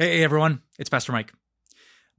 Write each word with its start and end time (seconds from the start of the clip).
Hey, 0.00 0.24
everyone, 0.24 0.62
it's 0.78 0.88
Pastor 0.88 1.12
Mike. 1.12 1.30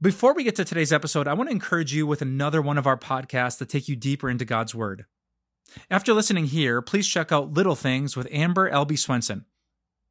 Before 0.00 0.34
we 0.34 0.44
get 0.44 0.54
to 0.54 0.64
today's 0.64 0.92
episode, 0.92 1.26
I 1.26 1.32
want 1.32 1.48
to 1.48 1.52
encourage 1.52 1.92
you 1.92 2.06
with 2.06 2.22
another 2.22 2.62
one 2.62 2.78
of 2.78 2.86
our 2.86 2.96
podcasts 2.96 3.58
that 3.58 3.70
take 3.70 3.88
you 3.88 3.96
deeper 3.96 4.30
into 4.30 4.44
God's 4.44 4.72
Word. 4.72 5.04
After 5.90 6.14
listening 6.14 6.44
here, 6.44 6.80
please 6.80 7.08
check 7.08 7.32
out 7.32 7.54
Little 7.54 7.74
Things 7.74 8.16
with 8.16 8.28
Amber 8.30 8.70
Albee 8.70 8.94
Swenson. 8.94 9.46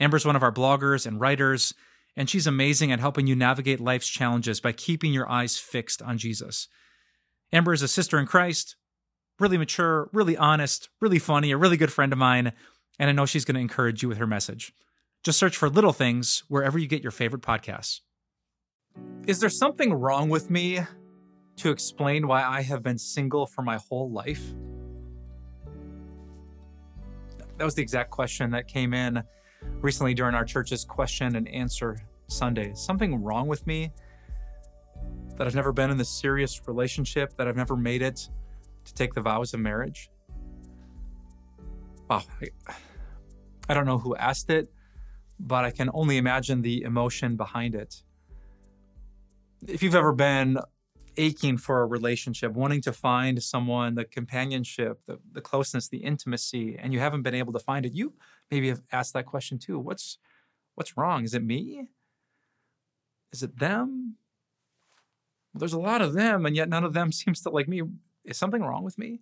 Amber's 0.00 0.26
one 0.26 0.34
of 0.34 0.42
our 0.42 0.50
bloggers 0.50 1.06
and 1.06 1.20
writers, 1.20 1.72
and 2.16 2.28
she's 2.28 2.48
amazing 2.48 2.90
at 2.90 2.98
helping 2.98 3.28
you 3.28 3.36
navigate 3.36 3.78
life's 3.78 4.08
challenges 4.08 4.58
by 4.58 4.72
keeping 4.72 5.12
your 5.12 5.30
eyes 5.30 5.56
fixed 5.56 6.02
on 6.02 6.18
Jesus. 6.18 6.66
Amber 7.52 7.72
is 7.72 7.82
a 7.82 7.86
sister 7.86 8.18
in 8.18 8.26
Christ, 8.26 8.74
really 9.38 9.56
mature, 9.56 10.10
really 10.12 10.36
honest, 10.36 10.88
really 11.00 11.20
funny, 11.20 11.52
a 11.52 11.56
really 11.56 11.76
good 11.76 11.92
friend 11.92 12.12
of 12.12 12.18
mine, 12.18 12.54
and 12.98 13.08
I 13.08 13.12
know 13.12 13.24
she's 13.24 13.44
going 13.44 13.54
to 13.54 13.60
encourage 13.60 14.02
you 14.02 14.08
with 14.08 14.18
her 14.18 14.26
message. 14.26 14.72
Just 15.22 15.38
search 15.38 15.56
for 15.56 15.70
Little 15.70 15.92
Things 15.92 16.42
wherever 16.48 16.80
you 16.80 16.88
get 16.88 17.00
your 17.00 17.12
favorite 17.12 17.42
podcasts. 17.42 18.00
Is 19.28 19.38
there 19.38 19.48
something 19.48 19.94
wrong 19.94 20.28
with 20.28 20.50
me 20.50 20.80
to 21.58 21.70
explain 21.70 22.26
why 22.26 22.42
I 22.42 22.62
have 22.62 22.82
been 22.82 22.98
single 22.98 23.46
for 23.46 23.62
my 23.62 23.76
whole 23.76 24.10
life? 24.10 24.42
That 27.56 27.64
was 27.64 27.76
the 27.76 27.82
exact 27.82 28.10
question 28.10 28.50
that 28.50 28.66
came 28.66 28.92
in 28.92 29.22
recently 29.80 30.12
during 30.12 30.34
our 30.34 30.44
church's 30.44 30.84
question 30.84 31.36
and 31.36 31.46
answer 31.46 31.98
Sunday. 32.26 32.72
Is 32.72 32.84
something 32.84 33.22
wrong 33.22 33.46
with 33.46 33.64
me 33.64 33.92
that 35.36 35.46
I've 35.46 35.54
never 35.54 35.72
been 35.72 35.90
in 35.90 35.98
this 35.98 36.10
serious 36.10 36.66
relationship, 36.66 37.36
that 37.36 37.46
I've 37.46 37.56
never 37.56 37.76
made 37.76 38.02
it 38.02 38.28
to 38.86 38.94
take 38.94 39.14
the 39.14 39.20
vows 39.20 39.54
of 39.54 39.60
marriage? 39.60 40.10
Wow. 42.10 42.22
I, 42.40 42.48
I 43.68 43.74
don't 43.74 43.86
know 43.86 43.98
who 43.98 44.16
asked 44.16 44.50
it 44.50 44.68
but 45.38 45.64
I 45.64 45.70
can 45.70 45.90
only 45.92 46.16
imagine 46.16 46.62
the 46.62 46.82
emotion 46.82 47.36
behind 47.36 47.74
it. 47.74 48.02
If 49.66 49.82
you've 49.82 49.94
ever 49.94 50.12
been 50.12 50.58
aching 51.16 51.58
for 51.58 51.82
a 51.82 51.86
relationship, 51.86 52.52
wanting 52.52 52.80
to 52.82 52.92
find 52.92 53.42
someone, 53.42 53.94
the 53.94 54.04
companionship, 54.04 55.00
the, 55.06 55.18
the 55.32 55.40
closeness, 55.40 55.88
the 55.88 55.98
intimacy, 55.98 56.76
and 56.78 56.92
you 56.92 57.00
haven't 57.00 57.22
been 57.22 57.34
able 57.34 57.52
to 57.52 57.58
find 57.58 57.84
it, 57.86 57.92
you 57.92 58.14
maybe 58.50 58.68
have 58.68 58.82
asked 58.92 59.12
that 59.14 59.26
question 59.26 59.58
too. 59.58 59.78
What's 59.78 60.18
what's 60.74 60.96
wrong? 60.96 61.24
Is 61.24 61.34
it 61.34 61.44
me? 61.44 61.88
Is 63.32 63.42
it 63.42 63.58
them? 63.58 64.16
Well, 65.52 65.60
there's 65.60 65.72
a 65.72 65.80
lot 65.80 66.02
of 66.02 66.14
them, 66.14 66.46
and 66.46 66.56
yet 66.56 66.68
none 66.68 66.84
of 66.84 66.92
them 66.92 67.12
seems 67.12 67.40
to 67.42 67.50
like 67.50 67.68
me. 67.68 67.82
Is 68.24 68.36
something 68.36 68.62
wrong 68.62 68.84
with 68.84 68.98
me? 68.98 69.20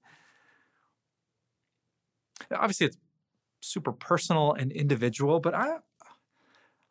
Obviously, 2.52 2.86
it's 2.86 2.98
super 3.60 3.92
personal 3.92 4.52
and 4.54 4.72
individual, 4.72 5.40
but 5.40 5.54
I, 5.54 5.76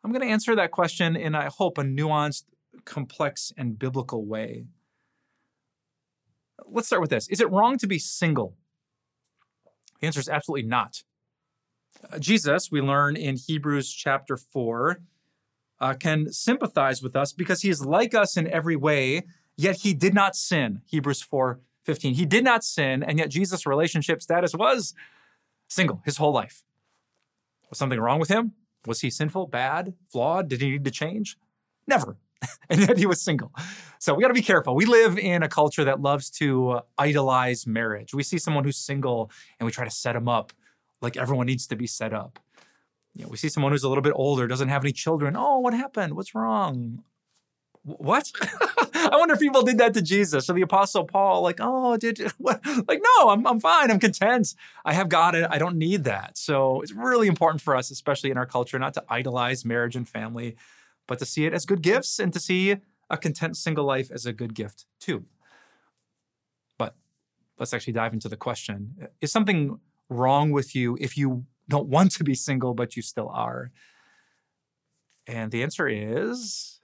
I'm 0.02 0.12
going 0.12 0.26
to 0.26 0.32
answer 0.32 0.56
that 0.56 0.70
question 0.70 1.16
in, 1.16 1.34
I 1.34 1.46
hope, 1.46 1.78
a 1.78 1.82
nuanced, 1.82 2.44
complex, 2.84 3.52
and 3.56 3.78
biblical 3.78 4.24
way. 4.24 4.64
Let's 6.66 6.86
start 6.86 7.02
with 7.02 7.10
this 7.10 7.28
Is 7.28 7.40
it 7.40 7.50
wrong 7.50 7.78
to 7.78 7.86
be 7.86 7.98
single? 7.98 8.56
The 10.00 10.06
answer 10.06 10.20
is 10.20 10.28
absolutely 10.28 10.68
not. 10.68 11.02
Uh, 12.10 12.18
Jesus, 12.18 12.70
we 12.70 12.80
learn 12.80 13.16
in 13.16 13.36
Hebrews 13.36 13.92
chapter 13.92 14.36
4, 14.36 15.00
uh, 15.80 15.94
can 15.94 16.32
sympathize 16.32 17.02
with 17.02 17.16
us 17.16 17.32
because 17.32 17.62
he 17.62 17.68
is 17.68 17.84
like 17.84 18.14
us 18.14 18.36
in 18.36 18.46
every 18.48 18.76
way, 18.76 19.24
yet 19.56 19.76
he 19.76 19.92
did 19.94 20.14
not 20.14 20.36
sin. 20.36 20.82
Hebrews 20.86 21.22
4 21.22 21.60
15. 21.84 22.14
He 22.14 22.26
did 22.26 22.44
not 22.44 22.62
sin, 22.62 23.02
and 23.02 23.18
yet 23.18 23.30
Jesus' 23.30 23.66
relationship 23.66 24.20
status 24.20 24.54
was 24.54 24.94
single 25.66 26.02
his 26.04 26.18
whole 26.18 26.32
life. 26.32 26.62
Was 27.70 27.78
something 27.78 27.98
wrong 27.98 28.20
with 28.20 28.28
him? 28.28 28.52
Was 28.86 29.00
he 29.00 29.10
sinful, 29.10 29.46
bad, 29.46 29.94
flawed? 30.08 30.48
Did 30.48 30.60
he 30.60 30.70
need 30.70 30.84
to 30.84 30.90
change? 30.90 31.36
Never. 31.86 32.16
and 32.70 32.80
yet 32.80 32.96
he 32.96 33.06
was 33.06 33.20
single. 33.20 33.52
So 33.98 34.14
we 34.14 34.22
got 34.22 34.28
to 34.28 34.34
be 34.34 34.42
careful. 34.42 34.74
We 34.74 34.86
live 34.86 35.18
in 35.18 35.42
a 35.42 35.48
culture 35.48 35.84
that 35.84 36.00
loves 36.00 36.30
to 36.30 36.70
uh, 36.70 36.80
idolize 36.98 37.66
marriage. 37.66 38.14
We 38.14 38.22
see 38.22 38.38
someone 38.38 38.64
who's 38.64 38.78
single 38.78 39.30
and 39.58 39.66
we 39.66 39.72
try 39.72 39.84
to 39.84 39.90
set 39.90 40.16
him 40.16 40.28
up 40.28 40.52
like 41.02 41.16
everyone 41.16 41.46
needs 41.46 41.66
to 41.68 41.76
be 41.76 41.86
set 41.86 42.12
up. 42.12 42.38
You 43.14 43.24
know, 43.24 43.28
we 43.28 43.36
see 43.36 43.48
someone 43.48 43.72
who's 43.72 43.82
a 43.82 43.88
little 43.88 44.02
bit 44.02 44.12
older, 44.14 44.46
doesn't 44.46 44.68
have 44.68 44.84
any 44.84 44.92
children. 44.92 45.36
Oh, 45.36 45.58
what 45.58 45.74
happened? 45.74 46.14
What's 46.14 46.34
wrong? 46.34 47.02
What? 47.82 48.30
I 48.94 49.16
wonder 49.16 49.34
if 49.34 49.40
people 49.40 49.62
did 49.62 49.78
that 49.78 49.94
to 49.94 50.02
Jesus 50.02 50.50
or 50.50 50.52
the 50.52 50.62
Apostle 50.62 51.04
Paul. 51.04 51.42
Like, 51.42 51.56
oh, 51.60 51.96
did 51.96 52.18
what? 52.38 52.60
like 52.86 53.00
no, 53.02 53.30
I'm 53.30 53.46
I'm 53.46 53.60
fine. 53.60 53.90
I'm 53.90 53.98
content. 53.98 54.54
I 54.84 54.92
have 54.92 55.08
God. 55.08 55.34
I 55.34 55.58
don't 55.58 55.76
need 55.76 56.04
that. 56.04 56.36
So 56.36 56.82
it's 56.82 56.92
really 56.92 57.26
important 57.26 57.62
for 57.62 57.74
us, 57.74 57.90
especially 57.90 58.30
in 58.30 58.36
our 58.36 58.46
culture, 58.46 58.78
not 58.78 58.94
to 58.94 59.04
idolize 59.08 59.64
marriage 59.64 59.96
and 59.96 60.08
family, 60.08 60.56
but 61.06 61.18
to 61.20 61.24
see 61.24 61.46
it 61.46 61.54
as 61.54 61.64
good 61.64 61.80
gifts 61.80 62.18
and 62.18 62.32
to 62.34 62.40
see 62.40 62.76
a 63.08 63.16
content 63.16 63.56
single 63.56 63.84
life 63.84 64.10
as 64.10 64.26
a 64.26 64.32
good 64.32 64.54
gift 64.54 64.84
too. 65.00 65.24
But 66.78 66.94
let's 67.58 67.72
actually 67.72 67.94
dive 67.94 68.12
into 68.12 68.28
the 68.28 68.36
question: 68.36 69.08
Is 69.22 69.32
something 69.32 69.80
wrong 70.10 70.50
with 70.50 70.76
you 70.76 70.98
if 71.00 71.16
you 71.16 71.46
don't 71.68 71.88
want 71.88 72.10
to 72.12 72.24
be 72.24 72.34
single 72.34 72.74
but 72.74 72.94
you 72.94 73.02
still 73.02 73.30
are? 73.30 73.70
And 75.26 75.50
the 75.50 75.62
answer 75.62 75.88
is 75.88 76.79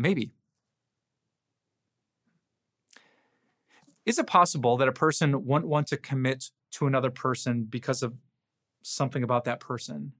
Maybe. 0.00 0.32
Is 4.06 4.18
it 4.18 4.26
possible 4.26 4.78
that 4.78 4.88
a 4.88 4.92
person 4.92 5.44
won't 5.44 5.66
want 5.66 5.88
to 5.88 5.98
commit 5.98 6.50
to 6.72 6.86
another 6.86 7.10
person 7.10 7.64
because 7.68 8.02
of 8.02 8.14
something 8.82 9.22
about 9.22 9.44
that 9.44 9.60
person? 9.60 10.12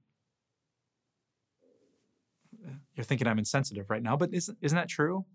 You're 2.95 3.03
thinking 3.03 3.27
I'm 3.27 3.39
insensitive 3.39 3.89
right 3.89 4.03
now, 4.03 4.15
but 4.15 4.31
isn't, 4.33 4.55
isn't 4.61 4.75
that 4.75 4.87
true? 4.87 5.25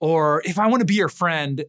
Or 0.00 0.42
if 0.44 0.58
I 0.58 0.66
want 0.66 0.80
to 0.80 0.86
be 0.86 0.94
your 0.94 1.08
friend, 1.08 1.64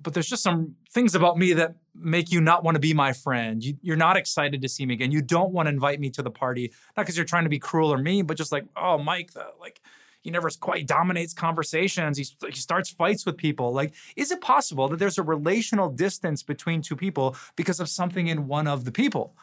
but 0.00 0.14
there's 0.14 0.28
just 0.28 0.42
some 0.42 0.74
things 0.90 1.14
about 1.14 1.38
me 1.38 1.52
that 1.52 1.76
make 1.94 2.32
you 2.32 2.40
not 2.40 2.64
want 2.64 2.74
to 2.74 2.80
be 2.80 2.92
my 2.92 3.12
friend. 3.12 3.62
You, 3.62 3.92
are 3.92 3.96
not 3.96 4.16
excited 4.16 4.60
to 4.62 4.68
see 4.68 4.84
me 4.84 4.94
again. 4.94 5.12
You 5.12 5.22
don't 5.22 5.52
want 5.52 5.66
to 5.66 5.70
invite 5.70 6.00
me 6.00 6.10
to 6.10 6.22
the 6.22 6.30
party, 6.30 6.72
not 6.96 7.04
because 7.04 7.16
you're 7.16 7.24
trying 7.24 7.44
to 7.44 7.50
be 7.50 7.60
cruel 7.60 7.92
or 7.92 7.98
mean, 7.98 8.26
but 8.26 8.36
just 8.36 8.50
like, 8.50 8.64
oh, 8.76 8.98
Mike, 8.98 9.32
the, 9.32 9.46
like 9.60 9.80
he 10.26 10.32
never 10.32 10.50
quite 10.58 10.88
dominates 10.88 11.32
conversations. 11.32 12.18
He, 12.18 12.26
he 12.48 12.58
starts 12.58 12.90
fights 12.90 13.24
with 13.24 13.36
people. 13.36 13.72
Like, 13.72 13.94
is 14.16 14.32
it 14.32 14.40
possible 14.40 14.88
that 14.88 14.98
there's 14.98 15.18
a 15.18 15.22
relational 15.22 15.88
distance 15.88 16.42
between 16.42 16.82
two 16.82 16.96
people 16.96 17.36
because 17.54 17.78
of 17.78 17.88
something 17.88 18.26
in 18.26 18.48
one 18.48 18.66
of 18.66 18.84
the 18.84 18.90
people? 18.90 19.36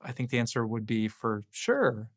I 0.00 0.12
think 0.12 0.30
the 0.30 0.38
answer 0.38 0.64
would 0.64 0.86
be 0.86 1.08
for 1.08 1.42
sure. 1.50 2.10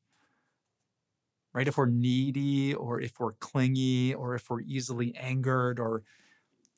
Right? 1.54 1.68
If 1.68 1.76
we're 1.76 1.88
needy 1.88 2.76
or 2.76 3.02
if 3.02 3.20
we're 3.20 3.34
clingy 3.34 4.14
or 4.14 4.36
if 4.36 4.48
we're 4.48 4.62
easily 4.62 5.16
angered 5.16 5.80
or 5.80 6.04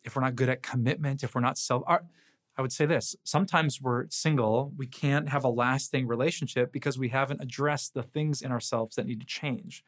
if 0.06 0.16
we're 0.16 0.22
not 0.22 0.38
good 0.38 0.48
at 0.48 0.64
commitment, 0.64 1.22
if 1.22 1.36
we're 1.36 1.42
not 1.42 1.58
self. 1.58 1.84
I 1.86 2.62
would 2.62 2.72
say 2.72 2.86
this 2.86 3.14
sometimes 3.26 3.82
we're 3.82 4.06
single, 4.10 4.72
we 4.78 4.88
can't 4.88 5.28
have 5.28 5.44
a 5.44 5.50
lasting 5.50 6.08
relationship 6.08 6.72
because 6.72 6.98
we 6.98 7.10
haven't 7.10 7.42
addressed 7.42 7.94
the 7.94 8.04
things 8.04 8.42
in 8.42 8.54
ourselves 8.54 8.96
that 8.96 9.06
need 9.06 9.20
to 9.20 9.26
change. 9.26 9.84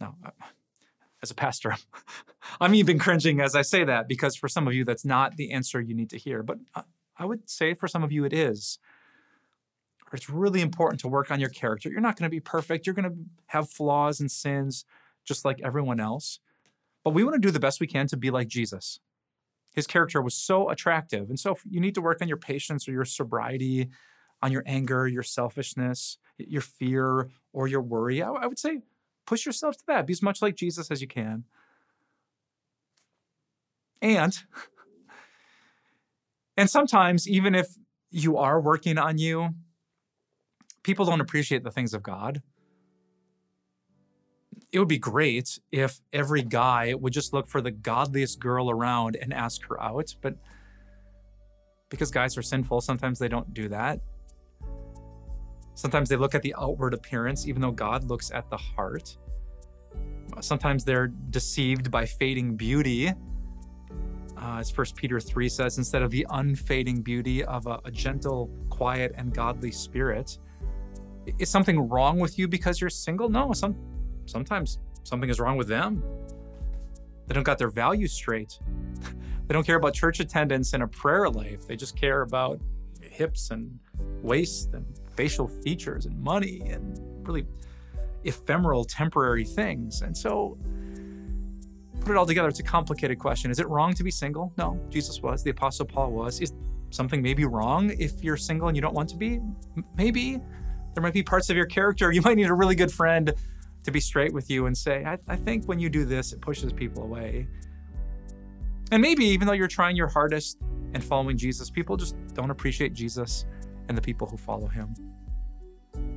Now, 0.00 0.16
uh, 0.24 0.30
as 1.22 1.30
a 1.30 1.34
pastor, 1.34 1.76
I'm 2.60 2.74
even 2.74 2.98
cringing 2.98 3.40
as 3.40 3.54
I 3.54 3.62
say 3.62 3.84
that 3.84 4.08
because 4.08 4.36
for 4.36 4.48
some 4.48 4.66
of 4.66 4.74
you, 4.74 4.84
that's 4.84 5.04
not 5.04 5.36
the 5.36 5.52
answer 5.52 5.80
you 5.80 5.94
need 5.94 6.10
to 6.10 6.18
hear. 6.18 6.42
But 6.42 6.58
I 7.16 7.24
would 7.24 7.48
say 7.50 7.74
for 7.74 7.86
some 7.86 8.02
of 8.02 8.12
you, 8.12 8.24
it 8.24 8.32
is. 8.32 8.78
It's 10.12 10.30
really 10.30 10.60
important 10.60 11.00
to 11.00 11.08
work 11.08 11.30
on 11.30 11.38
your 11.38 11.50
character. 11.50 11.88
You're 11.88 12.00
not 12.00 12.16
going 12.16 12.28
to 12.28 12.34
be 12.34 12.40
perfect, 12.40 12.86
you're 12.86 12.94
going 12.94 13.10
to 13.10 13.16
have 13.46 13.70
flaws 13.70 14.20
and 14.20 14.30
sins 14.30 14.84
just 15.24 15.44
like 15.44 15.60
everyone 15.62 16.00
else. 16.00 16.40
But 17.04 17.14
we 17.14 17.24
want 17.24 17.34
to 17.34 17.40
do 17.40 17.50
the 17.50 17.60
best 17.60 17.80
we 17.80 17.86
can 17.86 18.06
to 18.08 18.16
be 18.16 18.30
like 18.30 18.48
Jesus. 18.48 19.00
His 19.74 19.86
character 19.86 20.20
was 20.20 20.34
so 20.34 20.68
attractive. 20.68 21.28
And 21.28 21.38
so 21.38 21.56
you 21.68 21.80
need 21.80 21.94
to 21.94 22.00
work 22.00 22.20
on 22.20 22.28
your 22.28 22.36
patience 22.36 22.88
or 22.88 22.92
your 22.92 23.04
sobriety, 23.04 23.90
on 24.42 24.50
your 24.50 24.64
anger, 24.66 25.06
your 25.06 25.22
selfishness, 25.22 26.18
your 26.38 26.62
fear, 26.62 27.30
or 27.52 27.68
your 27.68 27.82
worry. 27.82 28.22
I, 28.22 28.46
would 28.46 28.58
say 28.58 28.80
push 29.30 29.46
yourself 29.46 29.76
to 29.76 29.86
that. 29.86 30.08
Be 30.08 30.12
as 30.12 30.22
much 30.22 30.42
like 30.42 30.56
Jesus 30.56 30.90
as 30.90 31.00
you 31.00 31.06
can. 31.06 31.44
And 34.02 34.36
and 36.56 36.68
sometimes 36.68 37.28
even 37.28 37.54
if 37.54 37.68
you 38.10 38.38
are 38.38 38.60
working 38.60 38.98
on 38.98 39.18
you, 39.18 39.50
people 40.82 41.04
don't 41.04 41.20
appreciate 41.20 41.62
the 41.62 41.70
things 41.70 41.94
of 41.94 42.02
God. 42.02 42.42
It 44.72 44.80
would 44.80 44.88
be 44.88 44.98
great 44.98 45.60
if 45.70 46.00
every 46.12 46.42
guy 46.42 46.94
would 46.94 47.12
just 47.12 47.32
look 47.32 47.46
for 47.46 47.60
the 47.60 47.70
godliest 47.70 48.40
girl 48.40 48.68
around 48.68 49.14
and 49.14 49.32
ask 49.32 49.64
her 49.68 49.80
out, 49.80 50.12
but 50.22 50.34
because 51.88 52.10
guys 52.10 52.36
are 52.36 52.42
sinful, 52.42 52.80
sometimes 52.80 53.20
they 53.20 53.28
don't 53.28 53.54
do 53.54 53.68
that. 53.68 54.00
Sometimes 55.80 56.10
they 56.10 56.16
look 56.16 56.34
at 56.34 56.42
the 56.42 56.54
outward 56.58 56.92
appearance, 56.92 57.46
even 57.46 57.62
though 57.62 57.70
God 57.70 58.04
looks 58.04 58.30
at 58.30 58.50
the 58.50 58.56
heart. 58.58 59.16
Sometimes 60.42 60.84
they're 60.84 61.06
deceived 61.06 61.90
by 61.90 62.04
fading 62.04 62.54
beauty. 62.54 63.08
Uh, 63.08 64.58
as 64.58 64.76
1 64.76 64.88
Peter 64.94 65.18
3 65.18 65.48
says, 65.48 65.78
instead 65.78 66.02
of 66.02 66.10
the 66.10 66.26
unfading 66.28 67.00
beauty 67.00 67.42
of 67.44 67.66
a, 67.66 67.80
a 67.86 67.90
gentle, 67.90 68.50
quiet, 68.68 69.14
and 69.16 69.32
godly 69.32 69.70
spirit. 69.70 70.36
Is 71.38 71.48
something 71.48 71.88
wrong 71.88 72.18
with 72.18 72.38
you 72.38 72.46
because 72.46 72.78
you're 72.78 72.90
single? 72.90 73.30
No, 73.30 73.54
some 73.54 73.74
sometimes 74.26 74.80
something 75.04 75.30
is 75.30 75.40
wrong 75.40 75.56
with 75.56 75.68
them. 75.68 76.04
They 77.26 77.32
don't 77.32 77.42
got 77.42 77.56
their 77.56 77.70
values 77.70 78.12
straight. 78.12 78.58
they 79.46 79.54
don't 79.54 79.64
care 79.64 79.76
about 79.76 79.94
church 79.94 80.20
attendance 80.20 80.74
and 80.74 80.82
a 80.82 80.86
prayer 80.86 81.30
life. 81.30 81.66
They 81.66 81.76
just 81.76 81.96
care 81.96 82.20
about 82.20 82.60
hips 83.00 83.50
and 83.50 83.78
waist 84.22 84.74
and 84.74 84.84
facial 85.20 85.48
features 85.48 86.06
and 86.06 86.18
money 86.18 86.62
and 86.70 86.98
really 87.26 87.44
ephemeral, 88.24 88.86
temporary 88.86 89.44
things. 89.44 90.00
And 90.00 90.16
so, 90.16 90.56
put 92.00 92.12
it 92.12 92.16
all 92.16 92.24
together, 92.24 92.48
it's 92.48 92.60
a 92.60 92.62
complicated 92.62 93.18
question. 93.18 93.50
Is 93.50 93.58
it 93.58 93.68
wrong 93.68 93.92
to 93.92 94.02
be 94.02 94.10
single? 94.10 94.50
No, 94.56 94.80
Jesus 94.88 95.20
was. 95.20 95.44
The 95.44 95.50
Apostle 95.50 95.84
Paul 95.84 96.12
was. 96.12 96.40
Is 96.40 96.54
something 96.88 97.20
maybe 97.20 97.44
wrong 97.44 97.90
if 97.98 98.24
you're 98.24 98.38
single 98.38 98.68
and 98.68 98.76
you 98.78 98.80
don't 98.80 98.94
want 98.94 99.10
to 99.10 99.16
be? 99.16 99.40
Maybe. 99.94 100.40
There 100.94 101.02
might 101.02 101.12
be 101.12 101.22
parts 101.22 101.50
of 101.50 101.56
your 101.56 101.66
character. 101.66 102.10
You 102.10 102.22
might 102.22 102.38
need 102.38 102.48
a 102.48 102.54
really 102.54 102.74
good 102.74 102.90
friend 102.90 103.30
to 103.84 103.90
be 103.90 104.00
straight 104.00 104.32
with 104.32 104.48
you 104.48 104.64
and 104.64 104.76
say, 104.76 105.04
I, 105.04 105.18
I 105.28 105.36
think 105.36 105.66
when 105.66 105.78
you 105.78 105.90
do 105.90 106.06
this, 106.06 106.32
it 106.32 106.40
pushes 106.40 106.72
people 106.72 107.02
away. 107.02 107.46
And 108.90 109.02
maybe 109.02 109.26
even 109.26 109.46
though 109.46 109.52
you're 109.52 109.68
trying 109.68 109.96
your 109.96 110.08
hardest 110.08 110.56
and 110.94 111.04
following 111.04 111.36
Jesus, 111.36 111.68
people 111.68 111.98
just 111.98 112.16
don't 112.32 112.50
appreciate 112.50 112.94
Jesus 112.94 113.44
and 113.90 113.98
the 113.98 114.02
people 114.02 114.28
who 114.28 114.36
follow 114.36 114.68
him. 114.68 114.94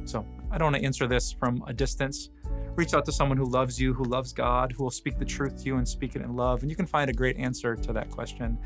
So 0.05 0.25
I 0.51 0.59
don't 0.59 0.71
want 0.71 0.75
to 0.75 0.85
answer 0.85 1.07
this 1.07 1.31
from 1.31 1.63
a 1.65 1.73
distance. 1.73 2.29
Reach 2.75 2.93
out 2.93 3.03
to 3.05 3.11
someone 3.11 3.35
who 3.35 3.45
loves 3.45 3.81
you, 3.81 3.95
who 3.95 4.03
loves 4.03 4.31
God, 4.31 4.71
who 4.71 4.83
will 4.83 4.91
speak 4.91 5.17
the 5.17 5.25
truth 5.25 5.57
to 5.57 5.65
you 5.65 5.77
and 5.77 5.87
speak 5.87 6.15
it 6.15 6.21
in 6.21 6.35
love. 6.35 6.61
And 6.61 6.69
you 6.69 6.75
can 6.75 6.85
find 6.85 7.09
a 7.09 7.13
great 7.13 7.35
answer 7.37 7.75
to 7.75 7.91
that 7.93 8.11
question. 8.11 8.59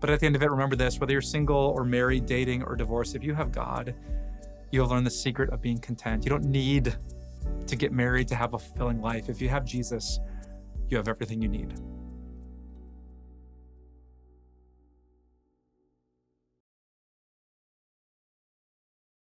But 0.00 0.10
at 0.10 0.20
the 0.20 0.26
end 0.26 0.36
of 0.36 0.42
it, 0.42 0.50
remember 0.50 0.76
this 0.76 1.00
whether 1.00 1.12
you're 1.12 1.22
single 1.22 1.72
or 1.76 1.82
married, 1.82 2.26
dating 2.26 2.62
or 2.62 2.76
divorced, 2.76 3.16
if 3.16 3.24
you 3.24 3.34
have 3.34 3.50
God, 3.50 3.94
you'll 4.70 4.88
learn 4.88 5.02
the 5.02 5.10
secret 5.10 5.48
of 5.48 5.62
being 5.62 5.78
content. 5.78 6.24
You 6.24 6.30
don't 6.30 6.44
need 6.44 6.94
to 7.66 7.76
get 7.76 7.90
married 7.90 8.28
to 8.28 8.34
have 8.34 8.52
a 8.52 8.58
fulfilling 8.58 9.00
life. 9.00 9.30
If 9.30 9.40
you 9.40 9.48
have 9.48 9.64
Jesus, 9.64 10.20
you 10.88 10.98
have 10.98 11.08
everything 11.08 11.40
you 11.40 11.48
need. 11.48 11.72